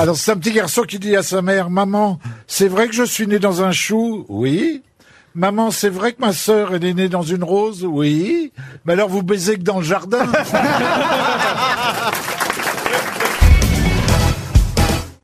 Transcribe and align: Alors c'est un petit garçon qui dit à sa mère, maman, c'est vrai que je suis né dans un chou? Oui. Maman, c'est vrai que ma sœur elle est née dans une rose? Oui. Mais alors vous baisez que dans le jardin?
Alors 0.00 0.16
c'est 0.16 0.32
un 0.32 0.38
petit 0.38 0.52
garçon 0.52 0.84
qui 0.84 0.98
dit 0.98 1.14
à 1.14 1.22
sa 1.22 1.42
mère, 1.42 1.68
maman, 1.68 2.18
c'est 2.46 2.68
vrai 2.68 2.88
que 2.88 2.94
je 2.94 3.02
suis 3.02 3.26
né 3.26 3.38
dans 3.38 3.62
un 3.62 3.70
chou? 3.70 4.24
Oui. 4.30 4.82
Maman, 5.34 5.70
c'est 5.70 5.90
vrai 5.90 6.12
que 6.14 6.22
ma 6.22 6.32
sœur 6.32 6.74
elle 6.74 6.86
est 6.86 6.94
née 6.94 7.10
dans 7.10 7.20
une 7.20 7.44
rose? 7.44 7.84
Oui. 7.84 8.50
Mais 8.86 8.94
alors 8.94 9.10
vous 9.10 9.22
baisez 9.22 9.58
que 9.58 9.62
dans 9.62 9.76
le 9.76 9.84
jardin? 9.84 10.24